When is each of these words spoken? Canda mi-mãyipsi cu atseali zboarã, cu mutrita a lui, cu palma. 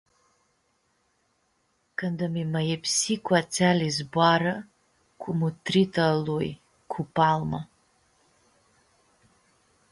Canda 1.97 2.25
mi-mãyipsi 2.33 3.13
cu 3.25 3.31
atseali 3.41 3.87
zboarã, 3.97 4.55
cu 5.21 5.29
mutrita 5.39 6.01
a 6.11 6.15
lui, 6.25 6.49
cu 6.91 6.99
palma. 7.15 7.61